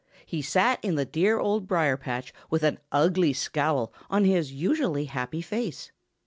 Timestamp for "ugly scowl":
2.91-3.93